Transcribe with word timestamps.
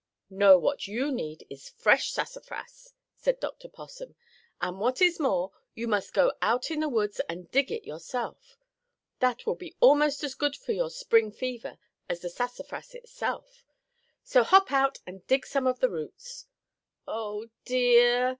"No, 0.31 0.57
what 0.57 0.87
is 0.87 1.11
needed 1.13 1.45
is 1.47 1.69
fresh 1.69 2.11
sassafras," 2.11 2.95
said 3.13 3.39
Dr. 3.39 3.69
Possum. 3.69 4.15
"And, 4.59 4.79
what 4.79 4.99
is 4.99 5.19
more, 5.19 5.51
you 5.75 5.87
must 5.87 6.11
go 6.11 6.33
out 6.41 6.71
in 6.71 6.79
the 6.79 6.89
woods 6.89 7.19
and 7.29 7.51
dig 7.51 7.71
it 7.71 7.83
yourself. 7.85 8.57
That 9.19 9.45
will 9.45 9.53
be 9.53 9.75
almost 9.79 10.23
as 10.23 10.33
good 10.33 10.55
for 10.55 10.71
your 10.71 10.89
Spring 10.89 11.31
fever 11.31 11.77
as 12.09 12.21
the 12.21 12.31
sassafras 12.31 12.95
itself. 12.95 13.63
So 14.23 14.41
hop 14.41 14.71
out, 14.71 14.97
and 15.05 15.23
dig 15.27 15.45
some 15.45 15.67
of 15.67 15.81
the 15.81 15.89
roots." 15.91 16.47
"Oh, 17.07 17.49
dear!" 17.65 18.29